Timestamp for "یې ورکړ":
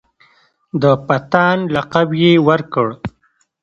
2.21-2.87